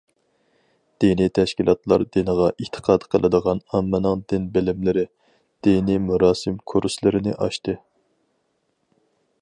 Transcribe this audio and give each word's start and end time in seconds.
دىنىي 1.03 1.27
تەشكىلاتلار 1.39 2.05
دىنغا 2.15 2.47
ئېتىقاد 2.63 3.05
قىلىدىغان 3.15 3.61
ئاممىنىڭ 3.75 4.25
دىن 4.33 4.49
بىلىملىرى، 4.57 5.05
دىنىي 5.69 6.01
مۇراسىم 6.09 6.59
كۇرسلىرىنى 6.73 7.39
ئاچتى. 7.47 7.77